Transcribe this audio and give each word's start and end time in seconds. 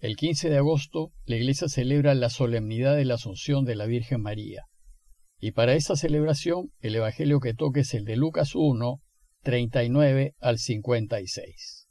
El 0.00 0.14
15 0.14 0.48
de 0.48 0.58
agosto, 0.58 1.10
la 1.24 1.34
Iglesia 1.34 1.68
celebra 1.68 2.14
la 2.14 2.30
solemnidad 2.30 2.94
de 2.94 3.04
la 3.04 3.14
Asunción 3.14 3.64
de 3.64 3.74
la 3.74 3.86
Virgen 3.86 4.22
María. 4.22 4.62
Y 5.40 5.50
para 5.50 5.74
esta 5.74 5.96
celebración, 5.96 6.70
el 6.78 6.94
Evangelio 6.94 7.40
que 7.40 7.52
toque 7.52 7.80
es 7.80 7.94
el 7.94 8.04
de 8.04 8.14
Lucas 8.14 8.54
1, 8.54 9.00
39 9.42 10.34
al 10.38 10.58
56. 10.58 11.88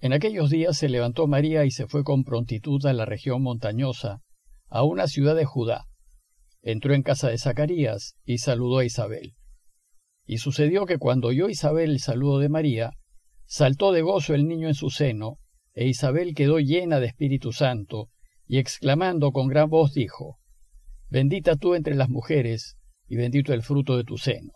En 0.00 0.12
aquellos 0.12 0.50
días 0.50 0.76
se 0.76 0.90
levantó 0.90 1.26
María 1.26 1.64
y 1.64 1.70
se 1.70 1.86
fue 1.86 2.04
con 2.04 2.22
prontitud 2.22 2.84
a 2.84 2.92
la 2.92 3.06
región 3.06 3.40
montañosa, 3.40 4.20
a 4.68 4.84
una 4.84 5.06
ciudad 5.06 5.34
de 5.34 5.46
Judá. 5.46 5.86
Entró 6.60 6.92
en 6.92 7.02
casa 7.02 7.30
de 7.30 7.38
Zacarías 7.38 8.14
y 8.26 8.38
saludó 8.38 8.80
a 8.80 8.84
Isabel. 8.84 9.36
Y 10.26 10.36
sucedió 10.36 10.84
que 10.84 10.98
cuando 10.98 11.28
oyó 11.28 11.48
Isabel 11.48 11.92
el 11.92 12.00
saludo 12.00 12.40
de 12.40 12.50
María, 12.50 12.90
saltó 13.46 13.90
de 13.92 14.02
gozo 14.02 14.34
el 14.34 14.46
niño 14.46 14.68
en 14.68 14.74
su 14.74 14.90
seno, 14.90 15.38
e 15.74 15.86
Isabel 15.86 16.34
quedó 16.34 16.58
llena 16.58 17.00
de 17.00 17.06
Espíritu 17.06 17.52
Santo, 17.52 18.08
y 18.46 18.58
exclamando 18.58 19.32
con 19.32 19.48
gran 19.48 19.68
voz 19.68 19.92
dijo, 19.92 20.38
Bendita 21.08 21.56
tú 21.56 21.74
entre 21.74 21.94
las 21.94 22.08
mujeres, 22.08 22.76
y 23.06 23.16
bendito 23.16 23.52
el 23.52 23.62
fruto 23.62 23.96
de 23.96 24.04
tu 24.04 24.16
seno. 24.16 24.52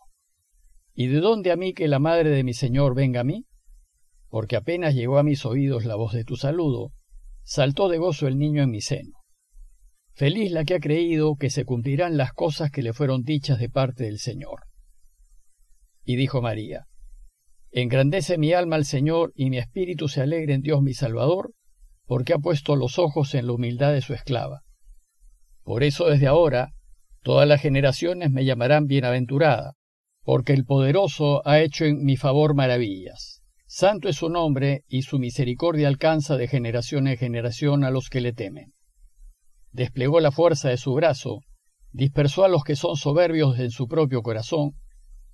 ¿Y 0.95 1.07
de 1.09 1.21
dónde 1.21 1.53
a 1.53 1.57
mí 1.57 1.75
que 1.75 1.89
la 1.89 1.99
madre 1.99 2.31
de 2.31 2.45
mi 2.45 2.55
Señor 2.55 2.95
venga 2.95 3.21
a 3.21 3.25
mí? 3.25 3.47
Porque 4.29 4.57
apenas 4.57 4.95
llegó 4.95 5.19
a 5.19 5.23
mis 5.23 5.45
oídos 5.47 5.85
la 5.85 5.95
voz 5.95 6.13
de 6.13 6.25
tu 6.25 6.37
saludo, 6.37 6.93
saltó 7.45 7.89
de 7.89 7.99
gozo 7.99 8.27
el 8.27 8.39
niño 8.39 8.63
en 8.63 8.71
mi 8.71 8.81
seno. 8.81 9.19
Feliz 10.13 10.51
la 10.51 10.65
que 10.65 10.75
ha 10.75 10.81
creído 10.81 11.37
que 11.37 11.51
se 11.51 11.65
cumplirán 11.65 12.17
las 12.17 12.33
cosas 12.33 12.71
que 12.71 12.83
le 12.83 12.93
fueron 12.93 13.23
dichas 13.23 13.61
de 13.61 13.69
parte 13.69 14.05
del 14.05 14.19
Señor. 14.19 14.65
Y 16.05 16.17
dijo 16.17 16.43
María, 16.43 16.87
Engrandece 17.71 18.39
mi 18.39 18.53
alma 18.53 18.77
al 18.77 18.85
Señor 18.85 19.33
y 19.35 19.51
mi 19.51 19.59
espíritu 19.59 20.09
se 20.09 20.23
alegre 20.23 20.55
en 20.55 20.63
Dios 20.63 20.83
mi 20.83 20.95
Salvador, 20.95 21.53
porque 22.07 22.33
ha 22.33 22.39
puesto 22.39 22.77
los 22.77 22.99
ojos 22.99 23.35
en 23.35 23.47
la 23.47 23.53
humildad 23.53 23.93
de 23.93 24.01
su 24.01 24.15
esclava. 24.15 24.63
Por 25.63 25.83
eso 25.83 26.07
desde 26.07 26.27
ahora 26.27 26.73
todas 27.23 27.47
las 27.47 27.61
generaciones 27.61 28.31
me 28.31 28.47
llamarán 28.47 28.87
bienaventurada, 28.87 29.75
porque 30.23 30.55
el 30.55 30.65
poderoso 30.65 31.47
ha 31.47 31.61
hecho 31.61 31.85
en 31.85 32.05
mi 32.05 32.17
favor 32.17 32.55
maravillas. 32.55 33.43
Santo 33.67 34.09
es 34.09 34.17
su 34.17 34.31
nombre 34.31 34.85
y 34.89 35.03
su 35.03 35.19
misericordia 35.19 35.89
alcanza 35.89 36.39
de 36.39 36.49
generación 36.49 37.07
en 37.07 37.19
generación 37.19 37.85
a 37.85 37.91
los 37.91 38.09
que 38.09 38.23
le 38.23 38.33
temen. 38.33 38.73
Desplegó 39.73 40.21
la 40.21 40.31
fuerza 40.31 40.71
de 40.71 40.79
su 40.79 40.95
brazo, 40.95 41.43
dispersó 41.93 42.45
a 42.45 42.49
los 42.49 42.65
que 42.65 42.77
son 42.77 42.97
soberbios 42.97 43.59
en 43.59 43.71
su 43.71 43.87
propio 43.87 44.23
corazón, 44.23 44.73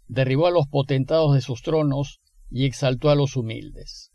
derribó 0.09 0.49
a 0.49 0.51
los 0.51 0.67
potentados 0.67 1.33
de 1.35 1.41
sus 1.41 1.63
tronos, 1.63 2.21
y 2.51 2.67
exaltó 2.67 3.11
a 3.11 3.15
los 3.15 3.37
humildes. 3.37 4.11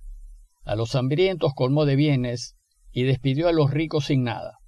A 0.64 0.76
los 0.76 0.96
hambrientos 0.96 1.54
colmó 1.56 1.86
de 1.86 1.96
bienes 1.96 2.56
y 2.92 3.04
despidió 3.04 3.48
a 3.48 3.54
los 3.54 3.72
ricos 3.72 4.06
sin 4.06 4.24
nada. 4.24 4.60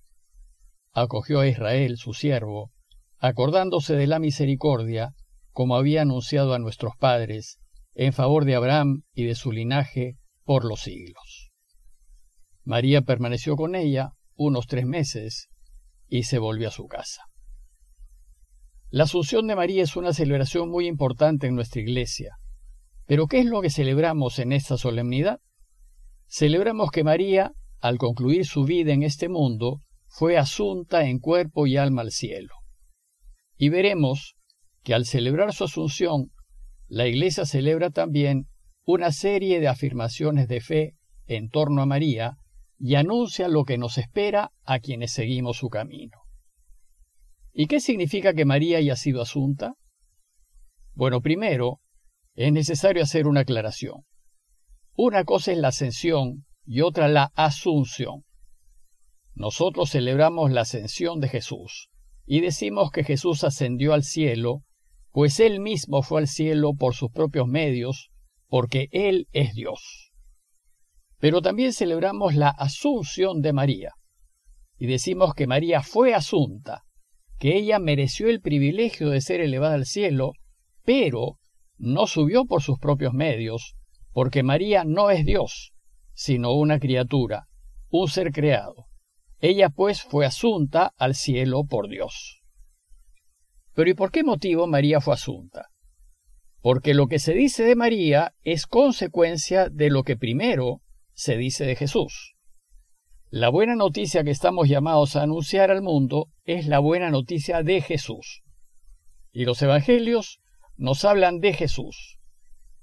Acogió 0.94 1.40
a 1.40 1.48
Israel, 1.48 1.98
su 1.98 2.14
siervo, 2.14 2.72
acordándose 3.17 3.95
de 3.95 4.08
la 4.08 4.20
misericordia, 4.20 5.14
como 5.52 5.76
había 5.76 6.02
anunciado 6.02 6.54
a 6.54 6.59
nuestros 6.59 6.95
padres, 6.98 7.59
en 7.94 8.14
favor 8.14 8.45
de 8.45 8.56
Abraham 8.56 9.04
y 9.14 9.26
de 9.26 9.36
su 9.36 9.52
linaje 9.52 10.17
por 10.44 10.66
los 10.66 10.82
siglos. 10.82 11.52
María 12.64 13.02
permaneció 13.02 13.56
con 13.56 13.76
ella 13.76 14.14
unos 14.36 14.67
tres 14.67 14.86
meses 14.86 15.50
y 16.08 16.23
se 16.23 16.39
volvió 16.39 16.67
a 16.67 16.72
su 16.72 16.88
casa. 16.88 17.23
La 18.89 19.06
Asunción 19.06 19.48
de 19.48 19.56
María 19.56 19.84
es 19.84 19.95
una 19.95 20.14
celebración 20.14 20.70
muy 20.70 20.88
importante 20.88 21.48
en 21.48 21.56
nuestra 21.56 21.82
iglesia. 21.82 22.36
Pero 23.12 23.28
¿qué 23.28 23.40
es 23.40 23.45
lo 23.45 23.62
que 23.62 23.70
celebramos 23.70 24.40
en 24.40 24.54
esta 24.54 24.78
solemnidad? 24.78 25.42
Celebramos 26.28 26.92
que 26.92 27.04
María, 27.04 27.52
al 27.81 27.98
concluir 27.98 28.45
su 28.45 28.64
vida 28.64 28.94
en 28.94 29.04
este 29.04 29.28
mundo, 29.28 29.81
fue 30.08 30.38
asunta 30.38 31.06
en 31.06 31.20
cuerpo 31.20 31.67
y 31.67 31.76
alma 31.76 32.04
al 32.04 32.12
cielo. 32.12 32.54
Y 33.58 33.67
veremos 33.67 34.38
que 34.82 34.94
al 34.94 35.05
celebrar 35.05 35.52
su 35.52 35.66
asunción, 35.66 36.32
la 36.88 37.05
Iglesia 37.05 37.45
celebra 37.45 37.89
también 37.89 38.48
una 38.86 39.11
serie 39.11 39.60
de 39.60 39.67
afirmaciones 39.67 40.48
de 40.48 40.61
fe 40.61 40.95
en 41.26 41.50
torno 41.50 41.82
a 41.82 41.86
María 41.86 42.38
y 42.80 42.95
anuncia 42.95 43.50
lo 43.50 43.66
que 43.66 43.77
nos 43.77 43.98
espera 43.98 44.54
a 44.64 44.80
quienes 44.80 45.11
seguimos 45.11 45.58
su 45.58 45.67
camino. 45.67 46.17
¿Y 47.52 47.67
qué 47.67 47.82
significa 47.82 48.33
que 48.33 48.45
María 48.45 48.77
haya 48.77 48.95
sido 48.95 49.21
asunta? 49.21 49.73
Bueno, 50.94 51.20
primero, 51.20 51.82
es 52.36 52.52
necesario 52.52 53.03
hacer 53.03 53.27
una 53.27 53.42
aclaración. 53.42 54.05
Una 54.95 55.23
cosa 55.23 55.52
es 55.52 55.58
la 55.58 55.69
ascensión 55.69 56.45
y 56.65 56.81
otra 56.81 57.08
la 57.08 57.31
asunción. 57.36 58.23
Nosotros 59.33 59.92
celebramos 59.92 60.52
la 60.52 60.61
ascensión 60.61 61.20
de 61.20 61.30
Jesús 61.30 61.89
y 62.25 62.41
decimos 62.41 62.91
que 62.91 63.03
Jesús 63.03 63.43
ascendió 63.43 63.93
al 63.93 64.03
cielo, 64.03 64.64
pues 65.11 65.39
Él 65.39 65.59
mismo 65.59 66.03
fue 66.03 66.21
al 66.21 66.27
cielo 66.27 66.73
por 66.73 66.93
sus 66.93 67.11
propios 67.11 67.47
medios, 67.47 68.09
porque 68.47 68.87
Él 68.91 69.27
es 69.31 69.53
Dios. 69.53 70.11
Pero 71.20 71.41
también 71.41 71.73
celebramos 71.73 72.36
la 72.36 72.49
asunción 72.49 73.41
de 73.41 73.53
María 73.53 73.93
y 74.77 74.87
decimos 74.87 75.36
que 75.36 75.45
María 75.45 75.83
fue 75.83 76.15
asunta, 76.15 76.86
que 77.37 77.55
ella 77.55 77.77
mereció 77.77 78.30
el 78.30 78.41
privilegio 78.41 79.11
de 79.11 79.21
ser 79.21 79.39
elevada 79.39 79.75
al 79.75 79.86
cielo, 79.86 80.33
pero 80.83 81.37
no 81.81 82.05
subió 82.05 82.45
por 82.45 82.61
sus 82.61 82.80
propios 82.80 83.14
medios, 83.14 83.75
porque 84.14 84.43
María 84.43 84.83
no 84.86 85.09
es 85.09 85.25
Dios, 85.25 85.73
sino 86.14 86.53
una 86.53 86.80
criatura, 86.80 87.47
un 87.89 88.08
ser 88.08 88.31
creado. 88.31 88.86
Ella 89.39 89.69
pues 89.69 90.03
fue 90.03 90.25
asunta 90.25 90.93
al 90.97 91.15
cielo 91.15 91.64
por 91.65 91.89
Dios. 91.89 92.43
Pero 93.73 93.89
¿y 93.89 93.95
por 93.95 94.11
qué 94.11 94.23
motivo 94.23 94.67
María 94.67 95.02
fue 95.02 95.15
asunta? 95.15 95.70
Porque 96.61 96.93
lo 96.93 97.08
que 97.08 97.17
se 97.17 97.33
dice 97.33 97.64
de 97.64 97.75
María 97.75 98.36
es 98.43 98.67
consecuencia 98.67 99.70
de 99.70 99.89
lo 99.89 100.03
que 100.03 100.17
primero 100.17 100.81
se 101.14 101.36
dice 101.36 101.65
de 101.65 101.75
Jesús. 101.75 102.36
La 103.31 103.49
buena 103.49 103.75
noticia 103.75 104.23
que 104.23 104.30
estamos 104.30 104.70
llamados 104.70 105.15
a 105.15 105.23
anunciar 105.23 105.71
al 105.71 105.81
mundo 105.81 106.27
es 106.43 106.67
la 106.67 106.77
buena 106.77 107.09
noticia 107.09 107.64
de 107.64 107.81
Jesús. 107.81 108.43
Y 109.31 109.45
los 109.45 109.61
evangelios 109.64 110.40
nos 110.81 111.05
hablan 111.05 111.42
de 111.42 111.53
Jesús. 111.53 112.17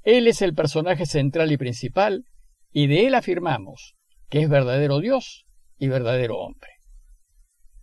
Él 0.04 0.28
es 0.28 0.40
el 0.40 0.54
personaje 0.54 1.04
central 1.04 1.50
y 1.50 1.56
principal, 1.56 2.26
y 2.70 2.86
de 2.86 3.08
él 3.08 3.14
afirmamos 3.16 3.96
que 4.30 4.40
es 4.40 4.48
verdadero 4.48 5.00
Dios 5.00 5.46
y 5.78 5.88
verdadero 5.88 6.38
hombre. 6.38 6.70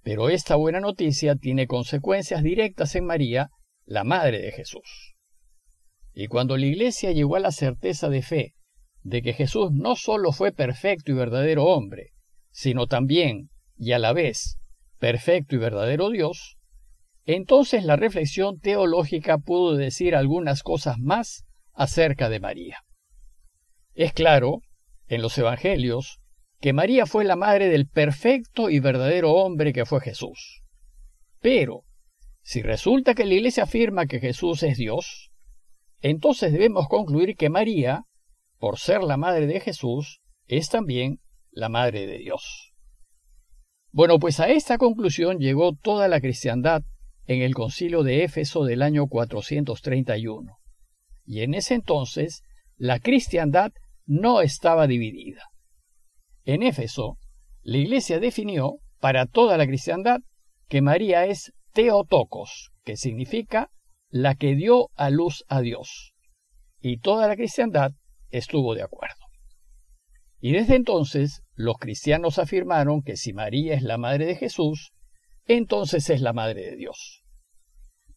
Pero 0.03 0.29
esta 0.29 0.55
buena 0.55 0.79
noticia 0.79 1.35
tiene 1.35 1.67
consecuencias 1.67 2.43
directas 2.43 2.95
en 2.95 3.05
María, 3.05 3.49
la 3.83 4.05
madre 4.05 4.39
de 4.39 4.53
Jesús. 4.53 5.15
Y 6.13 6.27
cuando 6.27 6.55
la 6.55 6.67
Iglesia 6.67 7.11
llegó 7.11 7.35
a 7.35 7.41
la 7.41 7.51
certeza 7.51 8.07
de 8.07 8.21
fe 8.21 8.55
de 9.03 9.21
que 9.21 9.33
Jesús 9.33 9.71
no 9.73 9.97
sólo 9.97 10.31
fue 10.31 10.53
perfecto 10.53 11.11
y 11.11 11.15
verdadero 11.15 11.65
hombre, 11.65 12.13
sino 12.51 12.87
también, 12.87 13.49
y 13.77 13.91
a 13.91 13.99
la 13.99 14.13
vez, 14.13 14.59
perfecto 14.97 15.55
y 15.55 15.57
verdadero 15.57 16.09
Dios, 16.09 16.55
entonces 17.25 17.83
la 17.83 17.95
reflexión 17.95 18.59
teológica 18.59 19.37
pudo 19.37 19.75
decir 19.75 20.15
algunas 20.15 20.63
cosas 20.63 20.97
más 20.99 21.45
acerca 21.73 22.29
de 22.29 22.39
María. 22.39 22.83
Es 23.93 24.13
claro, 24.13 24.61
en 25.07 25.21
los 25.21 25.37
Evangelios, 25.37 26.19
que 26.59 26.73
María 26.73 27.05
fue 27.05 27.25
la 27.25 27.35
madre 27.35 27.69
del 27.69 27.87
perfecto 27.87 28.69
y 28.69 28.79
verdadero 28.79 29.33
hombre 29.33 29.73
que 29.73 29.85
fue 29.85 30.01
Jesús. 30.01 30.61
Pero, 31.39 31.83
si 32.41 32.61
resulta 32.61 33.13
que 33.13 33.25
la 33.25 33.33
Iglesia 33.33 33.63
afirma 33.63 34.05
que 34.05 34.19
Jesús 34.19 34.63
es 34.63 34.77
Dios, 34.77 35.31
entonces 36.01 36.51
debemos 36.51 36.87
concluir 36.87 37.35
que 37.35 37.49
María, 37.49 38.03
por 38.59 38.77
ser 38.77 39.01
la 39.03 39.17
madre 39.17 39.47
de 39.47 39.59
Jesús, 39.59 40.21
es 40.47 40.69
también 40.69 41.19
la 41.51 41.69
madre 41.69 42.05
de 42.05 42.19
Dios. 42.19 42.73
Bueno, 43.91 44.19
pues 44.19 44.39
a 44.39 44.49
esta 44.49 44.78
conclusión 44.78 45.39
llegó 45.39 45.73
toda 45.73 46.07
la 46.07 46.19
cristiandad 46.19 46.83
en 47.27 47.41
el 47.41 47.53
concilio 47.53 48.03
de 48.03 48.23
Éfeso 48.23 48.63
del 48.63 48.81
año 48.81 49.07
431. 49.07 50.57
Y 51.25 51.41
en 51.41 51.53
ese 51.53 51.73
entonces 51.73 52.43
la 52.77 52.99
cristiandad 52.99 53.72
no 54.05 54.41
estaba 54.41 54.87
dividida. 54.87 55.43
En 56.43 56.61
Éfeso, 56.61 57.17
la 57.63 57.77
Iglesia 57.77 58.19
definió 58.19 58.75
para 58.99 59.25
toda 59.25 59.57
la 59.57 59.66
cristiandad 59.66 60.19
que 60.67 60.81
María 60.81 61.25
es 61.25 61.53
Teotocos, 61.73 62.72
que 62.83 62.97
significa 62.97 63.71
la 64.09 64.35
que 64.35 64.55
dio 64.55 64.89
a 64.95 65.09
luz 65.09 65.43
a 65.47 65.61
Dios. 65.61 66.13
Y 66.79 66.99
toda 66.99 67.28
la 67.28 67.35
cristiandad 67.35 67.91
estuvo 68.29 68.75
de 68.75 68.83
acuerdo. 68.83 69.25
Y 70.39 70.51
desde 70.51 70.75
entonces 70.75 71.41
los 71.55 71.78
cristianos 71.78 72.37
afirmaron 72.37 73.01
que 73.01 73.17
si 73.17 73.33
María 73.33 73.73
es 73.73 73.81
la 73.81 73.97
madre 73.97 74.25
de 74.28 74.35
Jesús, 74.35 74.91
entonces 75.45 76.09
es 76.09 76.21
la 76.21 76.33
Madre 76.33 76.71
de 76.71 76.75
Dios. 76.75 77.23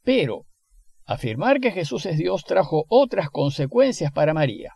Pero 0.03 0.47
afirmar 1.05 1.61
que 1.61 1.73
Jesús 1.73 2.07
es 2.07 2.19
Dios 2.19 2.45
trajo 2.45 2.85
otras 2.89 3.31
consecuencias 3.31 4.13
para 4.13 4.35
María. 4.35 4.75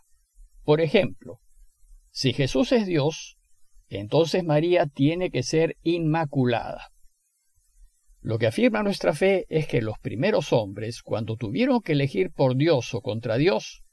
Por 0.63 0.81
ejemplo, 0.81 1.39
si 2.11 2.33
Jesús 2.33 2.71
es 2.71 2.85
Dios, 2.85 3.37
entonces 3.89 4.43
María 4.43 4.85
tiene 4.87 5.29
que 5.29 5.43
ser 5.43 5.77
inmaculada. 5.81 6.89
Lo 8.21 8.39
que 8.39 8.47
afirma 8.47 8.83
nuestra 8.83 9.13
fe 9.13 9.45
es 9.49 9.67
que 9.67 9.81
los 9.81 9.99
primeros 9.99 10.53
hombres, 10.53 11.01
cuando 11.01 11.35
tuvieron 11.35 11.81
que 11.81 11.91
elegir 11.91 12.31
por 12.31 12.55
Dios 12.55 12.93
o 12.93 13.01
contra 13.01 13.37
Dios, 13.37 13.83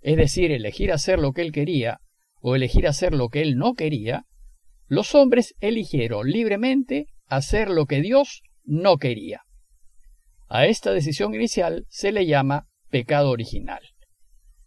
es 0.00 0.16
decir, 0.16 0.50
elegir 0.50 0.92
hacer 0.92 1.18
lo 1.18 1.32
que 1.32 1.42
él 1.42 1.52
quería 1.52 2.00
o 2.40 2.56
elegir 2.56 2.86
hacer 2.88 3.14
lo 3.14 3.28
que 3.28 3.42
él 3.42 3.56
no 3.56 3.74
quería, 3.74 4.24
los 4.88 5.14
hombres 5.14 5.54
eligieron 5.60 6.28
libremente 6.28 7.06
hacer 7.26 7.68
lo 7.68 7.86
que 7.86 8.00
Dios 8.00 8.42
no 8.64 8.98
quería. 8.98 9.42
A 10.48 10.66
esta 10.66 10.92
decisión 10.92 11.34
inicial 11.34 11.86
se 11.88 12.12
le 12.12 12.26
llama 12.26 12.66
pecado 12.88 13.30
original. 13.30 13.80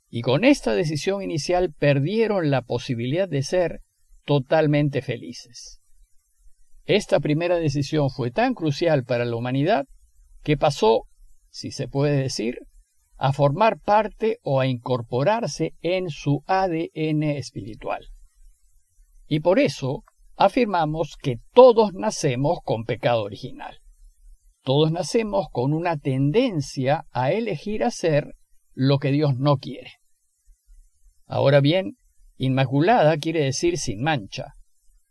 Y 0.09 0.21
con 0.21 0.44
esta 0.44 0.73
decisión 0.73 1.21
inicial 1.21 1.73
perdieron 1.73 2.50
la 2.50 2.63
posibilidad 2.63 3.29
de 3.29 3.44
ser 3.44 3.81
totalmente 4.25 5.01
felices. 5.01 5.79
Esta 6.85 7.19
primera 7.19 7.57
decisión 7.57 8.09
fue 8.09 8.31
tan 8.31 8.56
crucial 8.56 9.03
para 9.03 9.23
la 9.23 9.35
humanidad 9.35 9.85
que 10.44 10.57
pasó, 10.57 11.03
si 11.50 11.71
se 11.71 11.88
puede 11.88 12.17
decir, 12.17 12.59
a 13.17 13.33
formar 13.33 13.79
parte 13.79 14.39
o 14.41 14.59
a 14.59 14.67
incorporarse 14.67 15.75
en 15.81 16.09
su 16.09 16.44
ADN 16.47 17.23
espiritual. 17.23 18.07
Y 19.27 19.41
por 19.41 19.59
eso 19.59 20.03
afirmamos 20.39 21.18
que 21.21 21.38
todos 21.53 21.94
nacemos 21.94 22.59
con 22.63 22.86
pecado 22.86 23.24
original. 23.24 23.80
Todos 24.63 24.89
nacemos 24.89 25.47
con 25.51 25.74
una 25.74 25.97
tendencia 25.97 27.06
a 27.12 27.33
elegir 27.33 27.83
hacer 27.83 28.36
lo 28.74 29.00
que 29.00 29.12
Dios 29.12 29.36
no 29.38 29.57
quiere. 29.57 29.91
Ahora 31.25 31.59
bien, 31.59 31.97
inmaculada 32.38 33.18
quiere 33.18 33.44
decir 33.44 33.77
sin 33.77 34.01
mancha, 34.01 34.53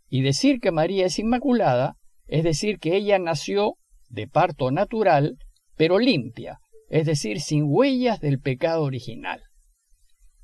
y 0.09 0.23
decir 0.23 0.61
que 0.61 0.73
María 0.73 1.05
es 1.05 1.19
inmaculada 1.19 1.97
es 2.27 2.43
decir 2.43 2.79
que 2.79 2.97
ella 2.97 3.19
nació 3.19 3.75
de 4.09 4.29
parto 4.29 4.71
natural, 4.71 5.37
pero 5.77 5.99
limpia, 5.99 6.59
es 6.89 7.05
decir, 7.05 7.41
sin 7.41 7.65
huellas 7.67 8.21
del 8.21 8.41
pecado 8.41 8.83
original. 8.83 9.43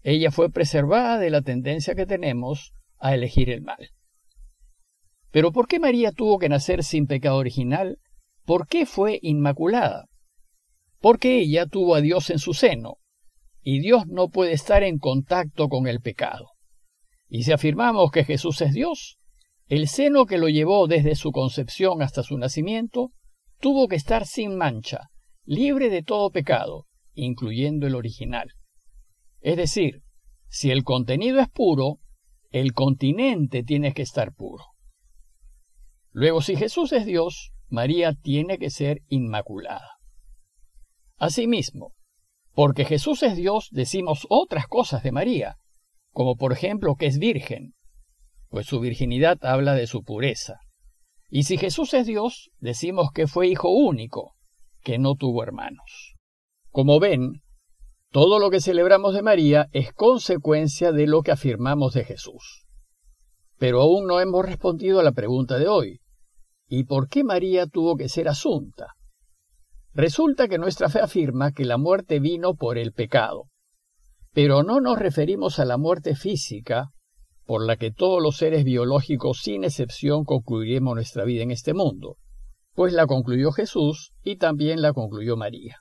Ella 0.02 0.30
fue 0.30 0.50
preservada 0.50 1.18
de 1.18 1.30
la 1.30 1.40
tendencia 1.40 1.94
que 1.94 2.04
tenemos 2.04 2.74
a 2.98 3.14
elegir 3.14 3.48
el 3.48 3.62
mal. 3.62 3.88
Pero 5.34 5.50
¿por 5.50 5.66
qué 5.66 5.80
María 5.80 6.12
tuvo 6.12 6.38
que 6.38 6.48
nacer 6.48 6.84
sin 6.84 7.08
pecado 7.08 7.38
original? 7.38 7.98
¿Por 8.44 8.68
qué 8.68 8.86
fue 8.86 9.18
inmaculada? 9.20 10.06
Porque 11.00 11.40
ella 11.40 11.66
tuvo 11.66 11.96
a 11.96 12.00
Dios 12.00 12.30
en 12.30 12.38
su 12.38 12.54
seno, 12.54 12.98
y 13.60 13.80
Dios 13.80 14.06
no 14.06 14.28
puede 14.28 14.52
estar 14.52 14.84
en 14.84 14.98
contacto 14.98 15.68
con 15.68 15.88
el 15.88 16.00
pecado. 16.00 16.50
Y 17.28 17.42
si 17.42 17.50
afirmamos 17.50 18.12
que 18.12 18.22
Jesús 18.22 18.60
es 18.60 18.74
Dios, 18.74 19.18
el 19.66 19.88
seno 19.88 20.26
que 20.26 20.38
lo 20.38 20.48
llevó 20.48 20.86
desde 20.86 21.16
su 21.16 21.32
concepción 21.32 22.00
hasta 22.00 22.22
su 22.22 22.38
nacimiento 22.38 23.10
tuvo 23.58 23.88
que 23.88 23.96
estar 23.96 24.26
sin 24.26 24.56
mancha, 24.56 25.10
libre 25.44 25.90
de 25.90 26.04
todo 26.04 26.30
pecado, 26.30 26.86
incluyendo 27.12 27.88
el 27.88 27.96
original. 27.96 28.52
Es 29.40 29.56
decir, 29.56 30.04
si 30.46 30.70
el 30.70 30.84
contenido 30.84 31.40
es 31.40 31.48
puro, 31.48 31.98
el 32.52 32.72
continente 32.72 33.64
tiene 33.64 33.94
que 33.94 34.02
estar 34.02 34.32
puro. 34.32 34.73
Luego, 36.14 36.40
si 36.42 36.54
Jesús 36.54 36.92
es 36.92 37.06
Dios, 37.06 37.50
María 37.68 38.14
tiene 38.14 38.58
que 38.58 38.70
ser 38.70 39.02
inmaculada. 39.08 39.98
Asimismo, 41.16 41.92
porque 42.54 42.84
Jesús 42.84 43.24
es 43.24 43.34
Dios, 43.34 43.68
decimos 43.72 44.24
otras 44.30 44.68
cosas 44.68 45.02
de 45.02 45.10
María, 45.10 45.56
como 46.12 46.36
por 46.36 46.52
ejemplo 46.52 46.94
que 46.94 47.06
es 47.06 47.18
virgen, 47.18 47.74
pues 48.48 48.66
su 48.66 48.78
virginidad 48.78 49.44
habla 49.44 49.74
de 49.74 49.88
su 49.88 50.04
pureza. 50.04 50.60
Y 51.30 51.42
si 51.42 51.58
Jesús 51.58 51.92
es 51.94 52.06
Dios, 52.06 52.52
decimos 52.60 53.08
que 53.12 53.26
fue 53.26 53.48
hijo 53.48 53.70
único, 53.70 54.36
que 54.82 54.98
no 54.98 55.16
tuvo 55.16 55.42
hermanos. 55.42 56.14
Como 56.70 57.00
ven, 57.00 57.42
todo 58.12 58.38
lo 58.38 58.50
que 58.50 58.60
celebramos 58.60 59.14
de 59.14 59.22
María 59.22 59.68
es 59.72 59.92
consecuencia 59.92 60.92
de 60.92 61.08
lo 61.08 61.22
que 61.22 61.32
afirmamos 61.32 61.94
de 61.94 62.04
Jesús. 62.04 62.64
Pero 63.58 63.80
aún 63.80 64.06
no 64.06 64.20
hemos 64.20 64.44
respondido 64.44 65.00
a 65.00 65.02
la 65.02 65.10
pregunta 65.10 65.58
de 65.58 65.66
hoy. 65.66 66.00
¿Y 66.68 66.84
por 66.84 67.08
qué 67.08 67.24
María 67.24 67.66
tuvo 67.66 67.96
que 67.96 68.08
ser 68.08 68.28
asunta? 68.28 68.94
Resulta 69.92 70.48
que 70.48 70.58
nuestra 70.58 70.88
fe 70.88 71.00
afirma 71.00 71.52
que 71.52 71.64
la 71.64 71.78
muerte 71.78 72.18
vino 72.18 72.54
por 72.54 72.78
el 72.78 72.92
pecado, 72.92 73.44
pero 74.32 74.62
no 74.62 74.80
nos 74.80 74.98
referimos 74.98 75.58
a 75.58 75.64
la 75.64 75.78
muerte 75.78 76.16
física 76.16 76.90
por 77.46 77.64
la 77.64 77.76
que 77.76 77.92
todos 77.92 78.22
los 78.22 78.36
seres 78.36 78.64
biológicos 78.64 79.40
sin 79.42 79.64
excepción 79.64 80.24
concluiremos 80.24 80.94
nuestra 80.94 81.24
vida 81.24 81.42
en 81.42 81.50
este 81.50 81.74
mundo, 81.74 82.16
pues 82.72 82.92
la 82.92 83.06
concluyó 83.06 83.52
Jesús 83.52 84.12
y 84.24 84.36
también 84.36 84.82
la 84.82 84.92
concluyó 84.92 85.36
María. 85.36 85.78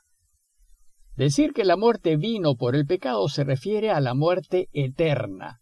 Decir 1.16 1.52
que 1.52 1.64
la 1.64 1.76
muerte 1.76 2.16
vino 2.16 2.56
por 2.56 2.76
el 2.76 2.86
pecado 2.86 3.28
se 3.28 3.44
refiere 3.44 3.90
a 3.90 4.00
la 4.00 4.14
muerte 4.14 4.68
eterna, 4.72 5.60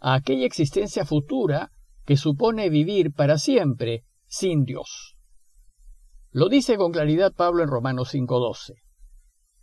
a 0.00 0.14
aquella 0.14 0.46
existencia 0.46 1.04
futura 1.04 1.70
que 2.04 2.16
supone 2.16 2.70
vivir 2.70 3.12
para 3.12 3.38
siempre 3.38 4.04
sin 4.28 4.64
Dios. 4.64 5.16
Lo 6.30 6.48
dice 6.48 6.76
con 6.76 6.92
claridad 6.92 7.32
Pablo 7.32 7.62
en 7.62 7.68
Romanos 7.70 8.10
5:12. 8.10 8.74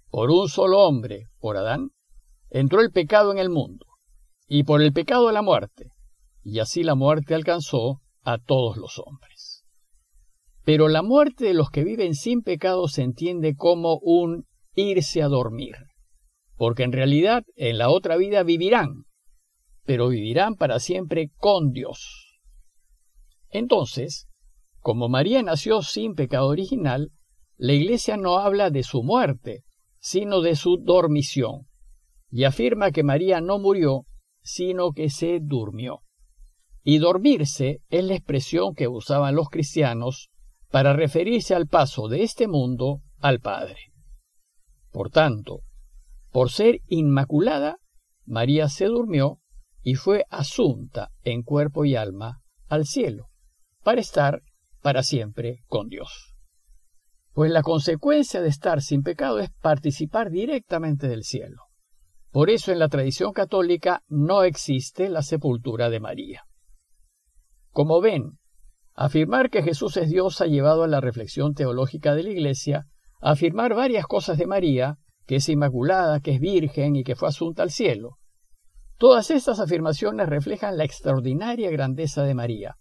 Por 0.09 0.31
un 0.31 0.49
solo 0.49 0.79
hombre, 0.79 1.27
por 1.39 1.57
Adán, 1.57 1.91
entró 2.49 2.81
el 2.81 2.91
pecado 2.91 3.31
en 3.31 3.37
el 3.37 3.49
mundo 3.49 3.85
y 4.47 4.63
por 4.63 4.81
el 4.81 4.91
pecado 4.91 5.31
la 5.31 5.41
muerte, 5.41 5.89
y 6.43 6.59
así 6.59 6.83
la 6.83 6.95
muerte 6.95 7.35
alcanzó 7.35 8.01
a 8.23 8.37
todos 8.37 8.77
los 8.77 8.99
hombres. 8.99 9.63
Pero 10.63 10.87
la 10.87 11.03
muerte 11.03 11.45
de 11.45 11.53
los 11.53 11.69
que 11.69 11.83
viven 11.83 12.15
sin 12.15 12.41
pecado 12.41 12.87
se 12.87 13.03
entiende 13.03 13.55
como 13.55 13.99
un 14.01 14.45
irse 14.73 15.21
a 15.21 15.27
dormir, 15.27 15.75
porque 16.55 16.83
en 16.83 16.91
realidad 16.91 17.43
en 17.55 17.77
la 17.77 17.89
otra 17.89 18.17
vida 18.17 18.43
vivirán, 18.43 19.05
pero 19.83 20.09
vivirán 20.09 20.55
para 20.55 20.79
siempre 20.79 21.29
con 21.37 21.71
Dios. 21.71 22.39
Entonces, 23.49 24.27
como 24.85 25.09
María 25.09 25.41
nació 25.41 25.81
sin 25.81 26.13
pecado 26.13 26.45
original, 26.45 27.11
la 27.57 27.73
Iglesia 27.73 28.17
no 28.17 28.37
habla 28.37 28.69
de 28.69 28.83
su 28.83 29.01
muerte, 29.01 29.63
sino 29.97 30.41
de 30.41 30.55
su 30.55 30.77
dormición, 30.77 31.65
y 32.29 32.43
afirma 32.43 32.91
que 32.91 33.01
María 33.01 33.41
no 33.41 33.57
murió, 33.57 34.05
sino 34.43 34.91
que 34.91 35.09
se 35.09 35.39
durmió. 35.41 36.03
Y 36.83 36.99
dormirse 36.99 37.79
es 37.89 38.03
la 38.03 38.13
expresión 38.13 38.75
que 38.75 38.87
usaban 38.87 39.33
los 39.33 39.49
cristianos 39.49 40.29
para 40.69 40.93
referirse 40.93 41.55
al 41.55 41.65
paso 41.65 42.07
de 42.07 42.21
este 42.21 42.47
mundo 42.47 43.01
al 43.17 43.39
Padre. 43.39 43.91
Por 44.91 45.09
tanto, 45.09 45.61
por 46.29 46.51
ser 46.51 46.81
inmaculada, 46.85 47.79
María 48.23 48.69
se 48.69 48.85
durmió 48.85 49.39
y 49.81 49.95
fue 49.95 50.25
asunta 50.29 51.09
en 51.23 51.41
cuerpo 51.41 51.85
y 51.85 51.95
alma 51.95 52.43
al 52.67 52.85
cielo, 52.85 53.29
para 53.81 53.99
estar 53.99 54.43
para 54.85 55.01
siempre 55.01 55.63
con 55.65 55.87
Dios. 55.87 56.35
Pues 57.33 57.49
la 57.49 57.63
consecuencia 57.63 58.43
de 58.43 58.49
estar 58.49 58.83
sin 58.83 59.01
pecado 59.01 59.39
es 59.39 59.49
participar 59.49 60.29
directamente 60.29 61.07
del 61.07 61.23
cielo. 61.23 61.63
Por 62.29 62.51
eso 62.51 62.71
en 62.71 62.77
la 62.77 62.87
tradición 62.87 63.33
católica 63.33 64.03
no 64.09 64.43
existe 64.43 65.09
la 65.09 65.23
sepultura 65.23 65.89
de 65.89 65.99
María. 65.99 66.43
Como 67.71 67.99
ven, 67.99 68.37
afirmar 68.93 69.49
que 69.49 69.63
Jesús 69.63 69.97
es 69.97 70.07
Dios 70.07 70.39
ha 70.41 70.45
llevado 70.45 70.83
a 70.83 70.87
la 70.87 71.01
reflexión 71.01 71.55
teológica 71.55 72.13
de 72.13 72.21
la 72.21 72.29
Iglesia 72.29 72.85
a 73.21 73.31
afirmar 73.31 73.73
varias 73.73 74.05
cosas 74.05 74.37
de 74.37 74.45
María, 74.45 74.99
que 75.25 75.37
es 75.37 75.49
inmaculada, 75.49 76.19
que 76.19 76.35
es 76.35 76.39
virgen 76.39 76.95
y 76.95 77.03
que 77.03 77.15
fue 77.15 77.29
asunta 77.29 77.63
al 77.63 77.71
cielo. 77.71 78.19
Todas 78.99 79.31
estas 79.31 79.59
afirmaciones 79.59 80.29
reflejan 80.29 80.77
la 80.77 80.83
extraordinaria 80.83 81.71
grandeza 81.71 82.21
de 82.21 82.35
María 82.35 82.77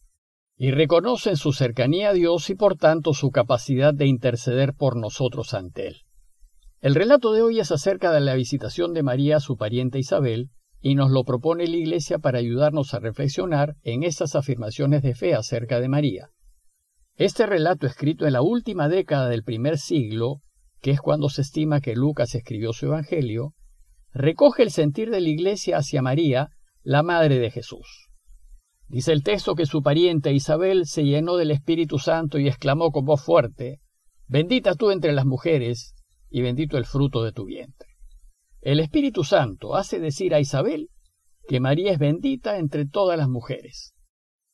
y 0.56 0.70
reconocen 0.70 1.37
su 1.37 1.52
cercanía 1.52 2.11
a 2.11 2.12
Dios 2.12 2.49
y 2.50 2.54
por 2.54 2.76
tanto 2.76 3.12
su 3.12 3.30
capacidad 3.30 3.92
de 3.92 4.06
interceder 4.06 4.75
por 4.75 4.96
nosotros 4.96 5.54
ante 5.54 5.88
Él. 5.88 5.96
El 6.80 6.94
relato 6.94 7.32
de 7.32 7.42
hoy 7.42 7.61
es 7.61 7.73
acerca 7.73 8.12
de 8.12 8.20
la 8.20 8.34
visitación 8.34 8.92
de 8.92 9.02
María 9.02 9.38
a 9.38 9.40
su 9.40 9.56
pariente 9.56 9.99
Isabel, 9.99 10.50
y 10.80 10.96
nos 10.96 11.11
lo 11.11 11.25
propone 11.25 11.66
la 11.66 11.76
Iglesia 11.76 12.18
para 12.18 12.38
ayudarnos 12.38 12.92
a 12.92 13.00
reflexionar 13.00 13.75
en 13.82 14.02
estas 14.02 14.34
afirmaciones 14.37 15.02
de 15.02 15.14
fe 15.14 15.34
acerca 15.34 15.80
de 15.80 15.88
María. 15.88 16.28
Este 17.16 17.46
relato 17.46 17.87
escrito 17.87 18.26
en 18.26 18.34
la 18.34 18.42
última 18.42 18.90
década 18.90 19.30
del 19.30 19.44
primer 19.44 19.78
siglo, 19.78 20.42
que 20.82 20.90
es 20.90 21.00
cuando 21.00 21.30
se 21.30 21.40
estima 21.40 21.80
que 21.80 21.94
Lucas 21.94 22.34
escribió 22.34 22.75
su 22.75 22.84
Evangelio, 22.84 23.54
recoge 24.12 24.62
el 24.62 24.70
sentir 24.70 25.11
de 25.11 25.23
la 25.23 25.28
Iglesia 25.30 25.78
hacia 25.78 26.02
María, 26.02 26.50
la 26.82 27.02
Madre 27.02 27.38
de 27.38 27.50
Jesús. 27.50 28.11
Dice 28.88 29.12
el 29.12 29.22
texto 29.22 29.54
que 29.54 29.66
su 29.66 29.82
pariente 29.82 30.32
Isabel 30.32 30.86
se 30.86 31.04
llenó 31.04 31.36
del 31.36 31.50
Espíritu 31.50 31.98
Santo 31.98 32.38
y 32.38 32.48
exclamó 32.48 32.90
con 32.90 33.04
voz 33.04 33.22
fuerte, 33.22 33.80
Bendita 34.26 34.74
tú 34.74 34.90
entre 34.90 35.12
las 35.12 35.26
mujeres, 35.26 35.94
y 36.30 36.42
bendito 36.42 36.78
el 36.78 36.86
fruto 36.86 37.22
de 37.22 37.32
tu 37.32 37.44
vientre. 37.44 37.88
El 38.60 38.80
Espíritu 38.80 39.24
Santo 39.24 39.76
hace 39.76 40.00
decir 40.00 40.34
a 40.34 40.40
Isabel 40.40 40.88
que 41.46 41.60
María 41.60 41.92
es 41.92 41.98
bendita 41.98 42.58
entre 42.58 42.86
todas 42.86 43.18
las 43.18 43.28
mujeres. 43.28 43.94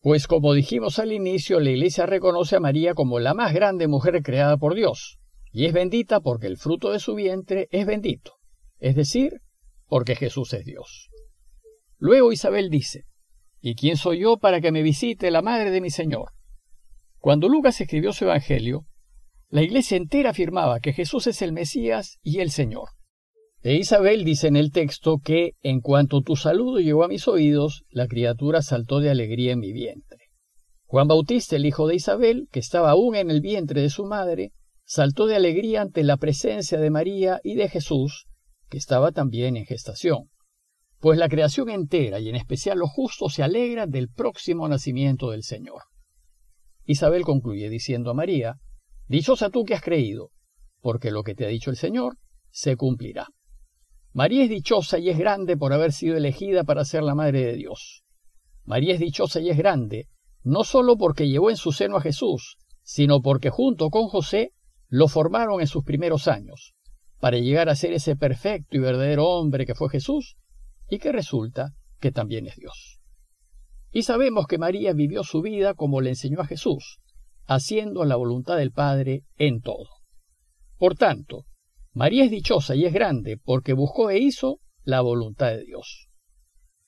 Pues 0.01 0.27
como 0.27 0.55
dijimos 0.55 0.99
al 0.99 1.13
inicio, 1.13 1.61
la 1.61 1.71
Iglesia 1.71 2.07
reconoce 2.07 2.57
a 2.57 2.61
María 2.61 2.95
como 2.95 3.21
la 3.21 3.35
más 3.35 3.53
grande 3.53 3.87
mujer 3.87 4.23
creada 4.23 4.57
por 4.57 4.75
Dios, 4.75 5.19
y 5.53 5.67
es 5.67 5.73
bendita 5.73 6.21
porque 6.21 6.47
el 6.47 6.57
fruto 6.57 6.91
de 6.91 6.99
su 6.99 7.15
vientre 7.15 7.69
es 7.71 7.87
bendito, 7.87 8.33
es 8.79 8.97
decir, 8.97 9.43
porque 9.87 10.17
Jesús 10.17 10.53
es 10.55 10.65
Dios. 10.65 11.11
Luego 11.99 12.33
Isabel 12.33 12.71
dice, 12.71 13.05
¿Y 13.61 13.75
quién 13.75 13.97
soy 13.97 14.21
yo 14.21 14.39
para 14.39 14.61
que 14.61 14.73
me 14.73 14.83
visite 14.83 15.31
la 15.31 15.43
madre 15.43 15.71
de 15.71 15.81
mi 15.81 15.91
Señor? 15.91 16.33
Cuando 17.19 17.49
Lucas 17.49 17.81
escribió 17.81 18.13
su 18.13 18.25
Evangelio, 18.25 18.87
la 19.51 19.63
iglesia 19.63 19.97
entera 19.97 20.31
afirmaba 20.31 20.81
que 20.81 20.93
Jesús 20.93 21.27
es 21.27 21.43
el 21.43 21.53
Mesías 21.53 22.19
y 22.23 22.39
el 22.39 22.51
Señor. 22.51 22.91
E 23.63 23.75
Isabel 23.75 24.25
dice 24.25 24.47
en 24.47 24.57
el 24.57 24.73
texto 24.73 25.19
que, 25.23 25.53
en 25.61 25.81
cuanto 25.81 26.23
tu 26.23 26.37
saludo 26.37 26.79
llegó 26.81 27.05
a 27.05 27.09
mis 27.09 27.29
oídos, 27.29 27.85
la 27.91 28.07
criatura 28.07 28.63
saltó 28.63 29.01
de 29.01 29.11
alegría 29.11 29.53
en 29.53 29.59
mi 29.59 29.73
vientre. 29.73 30.31
Juan 30.87 31.09
Bautista, 31.09 31.57
el 31.57 31.67
hijo 31.67 31.87
de 31.87 31.97
Isabel, 31.97 32.49
que 32.51 32.61
estaba 32.61 32.91
aún 32.91 33.17
en 33.17 33.31
el 33.31 33.43
vientre 33.43 33.83
de 33.83 33.91
su 33.91 34.07
madre, 34.07 34.53
saltó 34.85 35.27
de 35.27 35.37
alegría 35.37 35.83
ante 35.83 36.03
la 36.03 36.17
presencia 36.17 36.79
de 36.79 36.91
María 36.91 37.41
y 37.45 37.55
de 37.55 37.69
Jesús, 37.69 38.27
que 38.71 38.79
estaba 38.79 39.13
también 39.13 39.57
en 39.57 39.67
gestación. 39.67 40.31
Pues 41.01 41.19
la 41.19 41.29
creación 41.29 41.71
entera, 41.71 42.21
y 42.21 42.29
en 42.29 42.37
especial 42.37 42.79
los 42.79 42.91
justos, 42.91 43.35
se 43.35 43.43
alegra 43.43 43.87
del 43.87 44.09
próximo 44.09 44.69
nacimiento 44.69 45.31
del 45.31 45.43
Señor. 45.43 45.83
Isabel 46.85 47.23
concluye 47.25 47.71
diciendo 47.71 48.11
a 48.11 48.15
María, 48.15 48.57
Dichosa 49.09 49.51
tú 49.51 49.65
que 49.65 49.75
has 49.75 49.83
creído, 49.83 50.31
porque 50.81 51.11
lo 51.11 51.23
que 51.23 51.35
te 51.35 51.45
ha 51.45 51.49
dicho 51.49 51.71
el 51.71 51.77
Señor 51.77 52.17
se 52.51 52.77
cumplirá. 52.77 53.29
María 54.13 54.45
es 54.45 54.51
dichosa 54.51 54.99
y 54.99 55.09
es 55.09 55.19
grande 55.19 55.57
por 55.57 55.73
haber 55.73 55.93
sido 55.93 56.17
elegida 56.17 56.65
para 56.65 56.85
ser 56.85 57.03
la 57.03 57.15
Madre 57.15 57.45
de 57.45 57.55
Dios. 57.55 58.03
María 58.65 58.95
es 58.95 59.01
dichosa 59.01 59.41
y 59.41 59.51
es 59.51 59.57
grande, 59.57 60.09
no 60.43 60.65
sólo 60.65 60.97
porque 60.97 61.29
llevó 61.29 61.51
en 61.51 61.57
su 61.57 61.73
seno 61.73 61.97
a 61.97 62.01
Jesús, 62.01 62.57
sino 62.83 63.23
porque 63.23 63.51
junto 63.51 63.91
con 63.91 64.09
José 64.09 64.53
lo 64.89 65.09
formaron 65.09 65.61
en 65.61 65.67
sus 65.67 65.85
primeros 65.85 66.29
años, 66.29 66.75
para 67.21 67.39
llegar 67.39 67.69
a 67.69 67.77
ser 67.77 67.93
ese 67.93 68.17
perfecto 68.17 68.77
y 68.77 68.81
verdadero 68.81 69.29
hombre 69.29 69.65
que 69.65 69.75
fue 69.75 69.89
Jesús, 69.89 70.37
y 70.91 70.99
que 70.99 71.13
resulta 71.13 71.73
que 72.01 72.13
también 72.13 72.47
es 72.47 72.57
Dios. 72.57 73.01
Y 73.93 74.03
sabemos 74.03 74.47
que 74.47 74.59
María 74.59 74.93
vivió 74.93 75.25
su 75.25 75.41
vida 75.41 75.75
como 75.75 76.01
le 76.01 76.11
enseñó 76.11 76.41
a 76.41 76.47
Jesús, 76.47 76.99
haciendo 77.47 78.05
la 78.05 78.17
voluntad 78.17 78.57
del 78.57 78.73
Padre 78.73 79.25
en 79.37 79.61
todo. 79.61 79.89
Por 80.77 80.97
tanto, 80.97 81.47
María 81.93 82.25
es 82.25 82.31
dichosa 82.31 82.75
y 82.75 82.85
es 82.85 82.93
grande 82.93 83.37
porque 83.37 83.73
buscó 83.73 84.11
e 84.11 84.19
hizo 84.19 84.61
la 84.85 85.01
voluntad 85.01 85.49
de 85.49 85.65
Dios. 85.65 86.09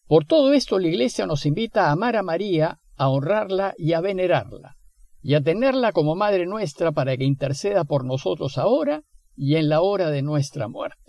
Por 0.06 0.24
todo 0.24 0.52
esto 0.52 0.78
la 0.78 0.88
Iglesia 0.88 1.26
nos 1.26 1.46
invita 1.46 1.88
a 1.88 1.92
amar 1.92 2.16
a 2.16 2.22
María, 2.22 2.78
a 2.96 3.08
honrarla 3.08 3.74
y 3.76 3.94
a 3.94 4.00
venerarla, 4.00 4.76
y 5.20 5.34
a 5.34 5.40
tenerla 5.40 5.92
como 5.92 6.14
Madre 6.14 6.46
nuestra 6.46 6.92
para 6.92 7.16
que 7.16 7.24
interceda 7.24 7.84
por 7.84 8.04
nosotros 8.04 8.58
ahora 8.58 9.02
y 9.34 9.56
en 9.56 9.68
la 9.68 9.80
hora 9.80 10.10
de 10.10 10.22
nuestra 10.22 10.68
muerte. 10.68 11.01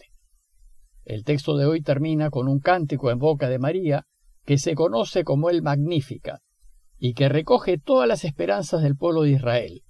El 1.06 1.26
texto 1.26 1.58
de 1.58 1.66
hoy 1.66 1.82
termina 1.82 2.30
con 2.30 2.48
un 2.48 2.60
cántico 2.60 3.12
en 3.12 3.20
boca 3.20 3.50
de 3.50 3.60
María 3.60 4.06
que 4.46 4.58
se 4.58 4.76
conoce 4.76 5.24
como 5.24 5.50
el 5.50 5.62
Magnífica 5.62 6.40
y 6.98 7.14
que 7.14 7.28
recoge 7.28 7.78
todas 7.78 8.08
las 8.08 8.24
esperanzas 8.24 8.82
del 8.82 8.96
pueblo 8.96 9.24
de 9.24 9.32
Israel, 9.32 9.82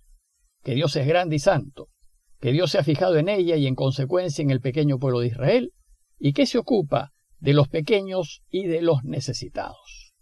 que 0.64 0.74
Dios 0.74 0.96
es 0.96 1.06
grande 1.06 1.36
y 1.36 1.40
santo, 1.40 1.90
que 2.40 2.52
Dios 2.52 2.72
se 2.72 2.80
ha 2.80 2.84
fijado 2.84 3.18
en 3.18 3.30
ella 3.30 3.56
y 3.56 3.68
en 3.68 3.76
consecuencia 3.76 4.42
en 4.42 4.50
el 4.50 4.62
pequeño 4.62 4.98
pueblo 4.98 5.20
de 5.20 5.28
Israel, 5.28 5.74
y 6.18 6.34
que 6.34 6.48
se 6.48 6.58
ocupa 6.58 7.12
de 7.40 7.54
los 7.54 7.68
pequeños 7.68 8.42
y 8.50 8.66
de 8.66 8.82
los 8.82 9.04
necesitados. 9.04 10.14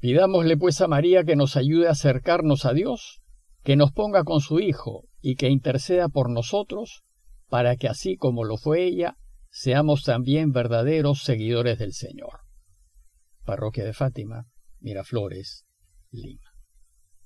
Pidámosle 0.00 0.56
pues 0.58 0.80
a 0.82 0.88
María 0.88 1.24
que 1.24 1.36
nos 1.36 1.56
ayude 1.56 1.88
a 1.88 1.92
acercarnos 1.92 2.66
a 2.66 2.74
Dios, 2.74 3.22
que 3.62 3.76
nos 3.76 3.92
ponga 3.92 4.24
con 4.24 4.40
su 4.40 4.60
Hijo 4.60 5.04
y 5.22 5.36
que 5.36 5.48
interceda 5.48 6.08
por 6.08 6.28
nosotros, 6.28 7.02
para 7.48 7.76
que 7.76 7.88
así 7.88 8.16
como 8.16 8.44
lo 8.44 8.58
fue 8.58 8.84
ella, 8.84 9.16
seamos 9.56 10.02
también 10.02 10.52
verdaderos 10.52 11.22
seguidores 11.22 11.78
del 11.78 11.94
Señor. 11.94 12.40
Parroquia 13.46 13.86
de 13.86 13.94
Fátima, 13.94 14.50
Miraflores, 14.80 15.64
Lima. 16.10 16.45